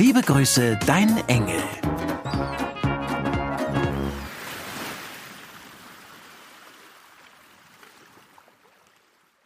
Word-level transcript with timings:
Liebe 0.00 0.22
Grüße, 0.22 0.78
dein 0.86 1.14
Engel. 1.28 1.62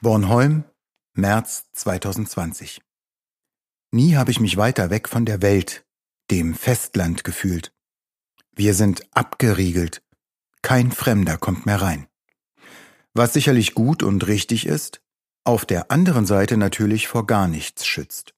Bornholm, 0.01 0.63
März 1.15 1.67
2020. 1.73 2.83
Nie 3.91 4.15
habe 4.15 4.31
ich 4.31 4.39
mich 4.39 4.57
weiter 4.57 4.91
weg 4.91 5.09
von 5.09 5.25
der 5.25 5.43
Welt, 5.43 5.85
dem 6.31 6.55
Festland 6.55 7.25
gefühlt. 7.25 7.73
Wir 8.53 8.75
sind 8.75 9.09
abgeriegelt. 9.11 10.05
Kein 10.63 10.93
Fremder 10.93 11.37
kommt 11.37 11.67
mehr 11.67 11.83
rein. 11.83 12.07
Was 13.13 13.33
sicherlich 13.33 13.75
gut 13.75 14.05
und 14.05 14.29
richtig 14.29 14.67
ist, 14.67 15.03
auf 15.43 15.67
der 15.67 15.91
anderen 15.91 16.27
Seite 16.27 16.57
natürlich 16.57 17.09
vor 17.09 17.27
gar 17.27 17.49
nichts 17.49 17.87
schützt. 17.87 18.34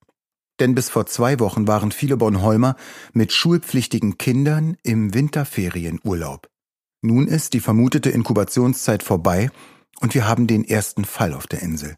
Denn 0.60 0.74
bis 0.74 0.88
vor 0.88 1.06
zwei 1.06 1.39
Wochen 1.39 1.67
waren 1.67 1.92
viele 1.92 2.17
Bornholmer 2.17 2.77
mit 3.12 3.33
schulpflichtigen 3.33 4.19
Kindern 4.19 4.77
im 4.83 5.12
Winterferienurlaub. 5.12 6.48
Nun 7.03 7.28
ist 7.28 7.53
die 7.53 7.61
vermutete 7.61 8.11
Inkubationszeit 8.11 9.03
vorbei 9.03 9.50
und 10.00 10.14
wir 10.14 10.27
haben 10.27 10.47
den 10.47 10.64
ersten 10.64 11.05
Fall 11.05 11.34
auf 11.34 11.47
der 11.47 11.62
Insel. 11.62 11.97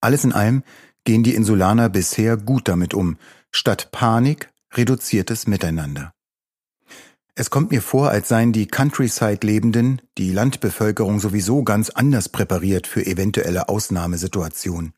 Alles 0.00 0.24
in 0.24 0.32
allem 0.32 0.62
gehen 1.04 1.22
die 1.22 1.34
Insulaner 1.34 1.88
bisher 1.88 2.36
gut 2.36 2.68
damit 2.68 2.94
um. 2.94 3.18
Statt 3.50 3.90
Panik 3.90 4.50
reduziertes 4.72 5.46
Miteinander. 5.46 6.12
Es 7.34 7.50
kommt 7.50 7.70
mir 7.70 7.82
vor, 7.82 8.10
als 8.10 8.28
seien 8.28 8.52
die 8.52 8.66
Countryside-Lebenden, 8.66 10.02
die 10.18 10.32
Landbevölkerung 10.32 11.20
sowieso 11.20 11.62
ganz 11.64 11.90
anders 11.90 12.28
präpariert 12.28 12.86
für 12.86 13.06
eventuelle 13.06 13.68
Ausnahmesituationen. 13.68 14.92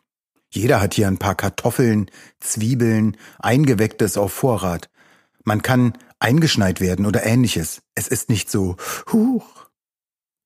Jeder 0.54 0.80
hat 0.82 0.94
hier 0.94 1.08
ein 1.08 1.18
paar 1.18 1.34
Kartoffeln, 1.34 2.10
Zwiebeln, 2.38 3.16
Eingewecktes 3.38 4.18
auf 4.18 4.32
Vorrat. 4.32 4.90
Man 5.44 5.62
kann 5.62 5.94
eingeschneit 6.18 6.80
werden 6.80 7.06
oder 7.06 7.24
ähnliches. 7.24 7.82
Es 7.94 8.06
ist 8.06 8.28
nicht 8.28 8.50
so, 8.50 8.76
huch. 9.12 9.66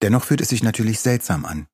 Dennoch 0.02 0.24
fühlt 0.24 0.40
es 0.40 0.48
sich 0.48 0.62
natürlich 0.62 1.00
seltsam 1.00 1.44
an. 1.44 1.66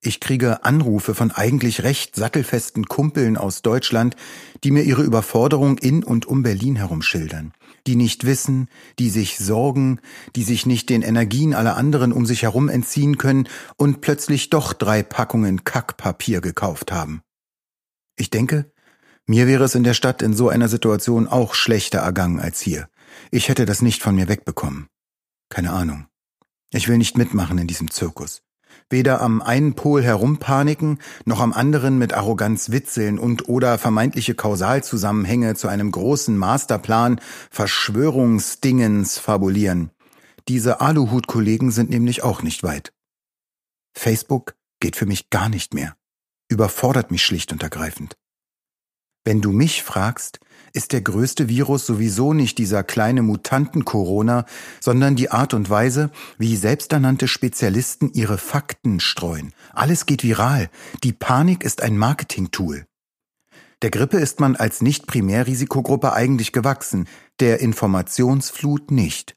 Ich 0.00 0.20
kriege 0.20 0.64
Anrufe 0.64 1.14
von 1.14 1.30
eigentlich 1.30 1.82
recht 1.82 2.14
sattelfesten 2.14 2.84
Kumpeln 2.86 3.36
aus 3.38 3.62
Deutschland, 3.62 4.16
die 4.62 4.70
mir 4.70 4.82
ihre 4.82 5.02
Überforderung 5.02 5.78
in 5.78 6.04
und 6.04 6.26
um 6.26 6.42
Berlin 6.42 6.76
herum 6.76 7.00
schildern. 7.02 7.54
Die 7.86 7.96
nicht 7.96 8.24
wissen, 8.24 8.68
die 8.98 9.08
sich 9.08 9.38
sorgen, 9.38 10.00
die 10.36 10.42
sich 10.42 10.66
nicht 10.66 10.90
den 10.90 11.02
Energien 11.02 11.54
aller 11.54 11.76
anderen 11.76 12.12
um 12.12 12.26
sich 12.26 12.42
herum 12.42 12.68
entziehen 12.68 13.18
können 13.18 13.48
und 13.76 14.02
plötzlich 14.02 14.50
doch 14.50 14.74
drei 14.74 15.02
Packungen 15.02 15.64
Kackpapier 15.64 16.42
gekauft 16.42 16.92
haben. 16.92 17.22
Ich 18.16 18.30
denke, 18.30 18.72
mir 19.26 19.46
wäre 19.46 19.64
es 19.64 19.74
in 19.74 19.84
der 19.84 19.94
Stadt 19.94 20.22
in 20.22 20.34
so 20.34 20.48
einer 20.48 20.68
Situation 20.68 21.26
auch 21.26 21.54
schlechter 21.54 22.00
ergangen 22.00 22.40
als 22.40 22.60
hier. 22.60 22.88
Ich 23.30 23.48
hätte 23.48 23.64
das 23.64 23.82
nicht 23.82 24.02
von 24.02 24.14
mir 24.14 24.28
wegbekommen. 24.28 24.88
Keine 25.48 25.72
Ahnung. 25.72 26.06
Ich 26.70 26.88
will 26.88 26.98
nicht 26.98 27.16
mitmachen 27.16 27.58
in 27.58 27.66
diesem 27.66 27.90
Zirkus 27.90 28.42
weder 28.90 29.20
am 29.20 29.42
einen 29.42 29.74
Pol 29.74 30.02
herumpaniken, 30.02 30.98
noch 31.24 31.40
am 31.40 31.52
anderen 31.52 31.98
mit 31.98 32.12
Arroganz 32.12 32.70
witzeln 32.70 33.18
und 33.18 33.48
oder 33.48 33.78
vermeintliche 33.78 34.34
Kausalzusammenhänge 34.34 35.54
zu 35.54 35.68
einem 35.68 35.90
großen 35.90 36.36
Masterplan 36.36 37.20
Verschwörungsdingens 37.50 39.18
fabulieren. 39.18 39.90
Diese 40.48 40.80
Aluhut-Kollegen 40.80 41.70
sind 41.70 41.90
nämlich 41.90 42.22
auch 42.22 42.42
nicht 42.42 42.62
weit. 42.62 42.92
Facebook 43.96 44.54
geht 44.80 44.96
für 44.96 45.06
mich 45.06 45.30
gar 45.30 45.48
nicht 45.48 45.72
mehr, 45.72 45.96
überfordert 46.54 47.10
mich 47.10 47.22
schlicht 47.22 47.52
und 47.52 47.62
ergreifend. 47.62 48.16
Wenn 49.24 49.40
du 49.40 49.52
mich 49.52 49.82
fragst, 49.82 50.38
ist 50.72 50.92
der 50.92 51.00
größte 51.00 51.48
Virus 51.48 51.86
sowieso 51.86 52.32
nicht 52.32 52.58
dieser 52.58 52.82
kleine 52.82 53.22
Mutanten-Corona, 53.22 54.44
sondern 54.80 55.16
die 55.16 55.30
Art 55.30 55.54
und 55.54 55.70
Weise, 55.70 56.10
wie 56.38 56.56
selbsternannte 56.56 57.26
Spezialisten 57.28 58.12
ihre 58.12 58.38
Fakten 58.38 59.00
streuen. 59.00 59.52
Alles 59.72 60.06
geht 60.06 60.24
viral. 60.24 60.70
Die 61.02 61.12
Panik 61.12 61.64
ist 61.64 61.82
ein 61.82 61.96
Marketing-Tool. 61.96 62.86
Der 63.82 63.90
Grippe 63.90 64.18
ist 64.18 64.40
man 64.40 64.56
als 64.56 64.82
Nicht-Primärrisikogruppe 64.82 66.12
eigentlich 66.12 66.52
gewachsen, 66.52 67.08
der 67.40 67.60
Informationsflut 67.60 68.90
nicht. 68.90 69.36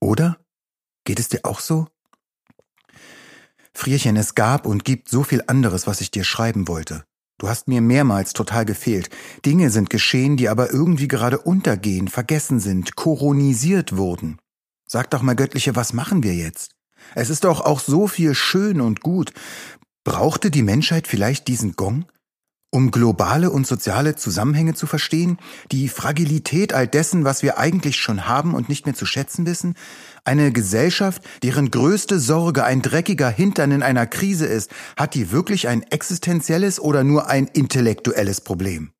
Oder? 0.00 0.38
Geht 1.04 1.20
es 1.20 1.28
dir 1.28 1.40
auch 1.44 1.60
so? 1.60 1.86
Frierchen, 3.78 4.16
es 4.16 4.34
gab 4.34 4.66
und 4.66 4.84
gibt 4.84 5.08
so 5.08 5.22
viel 5.22 5.44
anderes, 5.46 5.86
was 5.86 6.00
ich 6.00 6.10
dir 6.10 6.24
schreiben 6.24 6.66
wollte. 6.66 7.04
Du 7.38 7.48
hast 7.48 7.68
mir 7.68 7.80
mehrmals 7.80 8.32
total 8.32 8.64
gefehlt. 8.64 9.08
Dinge 9.46 9.70
sind 9.70 9.88
geschehen, 9.88 10.36
die 10.36 10.48
aber 10.48 10.72
irgendwie 10.72 11.06
gerade 11.06 11.38
untergehen, 11.38 12.08
vergessen 12.08 12.58
sind, 12.58 12.96
koronisiert 12.96 13.96
wurden. 13.96 14.40
Sag 14.88 15.10
doch 15.10 15.22
mal, 15.22 15.36
Göttliche, 15.36 15.76
was 15.76 15.92
machen 15.92 16.24
wir 16.24 16.34
jetzt? 16.34 16.72
Es 17.14 17.30
ist 17.30 17.44
doch 17.44 17.60
auch 17.60 17.78
so 17.78 18.08
viel 18.08 18.34
schön 18.34 18.80
und 18.80 19.00
gut. 19.00 19.32
Brauchte 20.02 20.50
die 20.50 20.64
Menschheit 20.64 21.06
vielleicht 21.06 21.46
diesen 21.46 21.74
Gong? 21.76 22.06
Um 22.70 22.90
globale 22.90 23.50
und 23.50 23.66
soziale 23.66 24.14
Zusammenhänge 24.14 24.74
zu 24.74 24.86
verstehen, 24.86 25.38
die 25.72 25.88
Fragilität 25.88 26.74
all 26.74 26.86
dessen, 26.86 27.24
was 27.24 27.42
wir 27.42 27.56
eigentlich 27.56 27.96
schon 27.96 28.28
haben 28.28 28.54
und 28.54 28.68
nicht 28.68 28.84
mehr 28.84 28.94
zu 28.94 29.06
schätzen 29.06 29.46
wissen, 29.46 29.74
eine 30.24 30.52
Gesellschaft, 30.52 31.22
deren 31.42 31.70
größte 31.70 32.18
Sorge 32.20 32.64
ein 32.64 32.82
dreckiger 32.82 33.30
Hintern 33.30 33.72
in 33.72 33.82
einer 33.82 34.06
Krise 34.06 34.44
ist, 34.44 34.70
hat 34.98 35.14
die 35.14 35.32
wirklich 35.32 35.66
ein 35.66 35.82
existenzielles 35.82 36.78
oder 36.78 37.04
nur 37.04 37.28
ein 37.28 37.46
intellektuelles 37.46 38.42
Problem? 38.42 38.92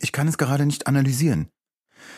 Ich 0.00 0.10
kann 0.10 0.26
es 0.26 0.36
gerade 0.36 0.66
nicht 0.66 0.88
analysieren. 0.88 1.48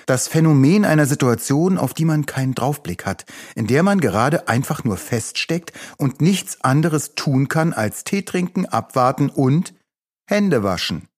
Das 0.06 0.27
Phänomen 0.27 0.87
einer 0.87 1.04
Situation, 1.04 1.77
auf 1.77 1.93
die 1.93 2.06
man 2.06 2.25
keinen 2.25 2.54
Draufblick 2.54 3.04
hat, 3.04 3.27
in 3.54 3.66
der 3.66 3.82
man 3.82 4.00
gerade 4.00 4.48
einfach 4.48 4.84
nur 4.84 4.97
feststeckt 4.97 5.72
und 5.98 6.22
nichts 6.22 6.62
anderes 6.62 7.15
tun 7.15 7.48
kann 7.48 7.75
als 7.75 8.04
Tee 8.04 8.22
trinken, 8.22 8.65
abwarten 8.65 9.28
und 9.28 9.75
Hände 10.28 10.62
waschen. 10.62 11.09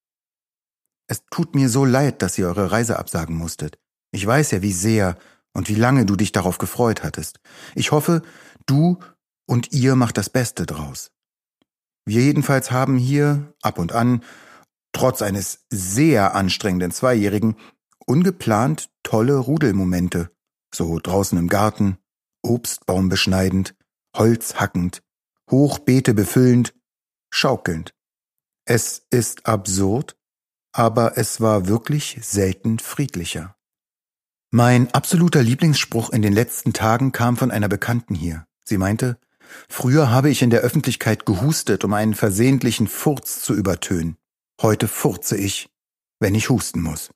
Es 1.08 1.24
tut 1.32 1.56
mir 1.56 1.68
so 1.68 1.84
leid, 1.84 2.22
dass 2.22 2.38
ihr 2.38 2.46
eure 2.46 2.70
Reise 2.70 2.96
absagen 2.96 3.34
musstet. 3.34 3.76
Ich 4.12 4.24
weiß 4.24 4.52
ja, 4.52 4.62
wie 4.62 4.72
sehr 4.72 5.18
und 5.52 5.68
wie 5.68 5.74
lange 5.74 6.06
du 6.06 6.14
dich 6.14 6.30
darauf 6.30 6.58
gefreut 6.58 7.02
hattest. 7.02 7.40
Ich 7.74 7.90
hoffe, 7.90 8.22
du 8.66 9.00
und 9.46 9.72
ihr 9.72 9.96
macht 9.96 10.16
das 10.16 10.30
Beste 10.30 10.64
draus. 10.64 11.10
Wir 12.04 12.22
jedenfalls 12.22 12.70
haben 12.70 12.96
hier 12.98 13.52
ab 13.62 13.80
und 13.80 13.90
an, 13.90 14.22
trotz 14.92 15.22
eines 15.22 15.66
sehr 15.70 16.36
anstrengenden 16.36 16.92
Zweijährigen, 16.92 17.56
ungeplant 18.06 18.90
tolle 19.02 19.38
Rudelmomente, 19.38 20.30
so 20.72 21.00
draußen 21.00 21.36
im 21.36 21.48
Garten, 21.48 21.98
Obstbaum 22.42 23.08
beschneidend, 23.08 23.74
Holz 24.16 24.54
hackend, 24.54 25.02
Hochbeete 25.50 26.14
befüllend, 26.14 26.74
schaukelnd. 27.30 27.92
Es 28.72 29.04
ist 29.10 29.46
absurd, 29.46 30.16
aber 30.70 31.18
es 31.18 31.40
war 31.40 31.66
wirklich 31.66 32.18
selten 32.22 32.78
friedlicher. 32.78 33.56
Mein 34.52 34.94
absoluter 34.94 35.42
Lieblingsspruch 35.42 36.10
in 36.10 36.22
den 36.22 36.32
letzten 36.32 36.72
Tagen 36.72 37.10
kam 37.10 37.36
von 37.36 37.50
einer 37.50 37.68
Bekannten 37.68 38.14
hier. 38.14 38.46
Sie 38.62 38.78
meinte, 38.78 39.18
früher 39.68 40.12
habe 40.12 40.30
ich 40.30 40.40
in 40.40 40.50
der 40.50 40.60
Öffentlichkeit 40.60 41.26
gehustet, 41.26 41.82
um 41.82 41.92
einen 41.94 42.14
versehentlichen 42.14 42.86
Furz 42.86 43.42
zu 43.42 43.54
übertönen. 43.54 44.18
Heute 44.62 44.86
furze 44.86 45.36
ich, 45.36 45.68
wenn 46.20 46.36
ich 46.36 46.48
husten 46.48 46.80
muss. 46.80 47.10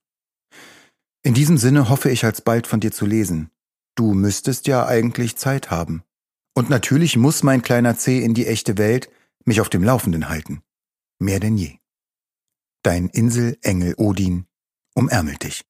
In 1.23 1.34
diesem 1.34 1.56
Sinne 1.56 1.88
hoffe 1.88 2.11
ich 2.11 2.25
alsbald 2.25 2.67
von 2.67 2.81
dir 2.81 2.90
zu 2.90 3.06
lesen. 3.06 3.52
Du 3.94 4.12
müsstest 4.12 4.67
ja 4.67 4.88
eigentlich 4.88 5.37
Zeit 5.37 5.70
haben. 5.70 6.02
Und 6.52 6.69
natürlich 6.69 7.17
muss 7.17 7.44
mein 7.44 7.62
kleiner 7.62 7.96
C 7.96 8.25
in 8.25 8.34
die 8.34 8.49
echte 8.49 8.76
Welt 8.76 9.08
mich 9.44 9.61
auf 9.61 9.69
dem 9.69 9.84
Laufenden 9.84 10.29
halten 10.29 10.61
mehr 11.19 11.40
denn 11.40 11.56
je. 11.56 11.78
Dein 12.82 13.08
Inselengel 13.08 13.94
Odin 13.96 14.46
umärmelt 14.94 15.43
dich. 15.43 15.62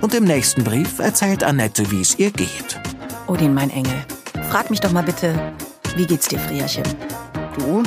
Und 0.00 0.14
im 0.14 0.24
nächsten 0.24 0.64
Brief 0.64 0.98
erzählt 0.98 1.44
Annette, 1.44 1.90
wie 1.90 2.00
es 2.00 2.18
ihr 2.18 2.32
geht. 2.32 2.80
Odin, 3.28 3.54
mein 3.54 3.70
Engel, 3.70 4.04
frag 4.50 4.68
mich 4.70 4.80
doch 4.80 4.92
mal 4.92 5.04
bitte, 5.04 5.54
wie 5.96 6.06
geht's 6.06 6.28
dir, 6.28 6.38
Frierchen? 6.38 6.84
Du? 7.56 7.82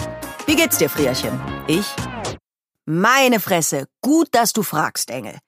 Wie 0.45 0.55
geht's 0.55 0.77
dir, 0.77 0.89
Frierchen? 0.89 1.39
Ich? 1.67 1.87
Meine 2.85 3.39
Fresse, 3.39 3.87
gut, 4.01 4.29
dass 4.31 4.53
du 4.53 4.63
fragst, 4.63 5.09
Engel. 5.09 5.39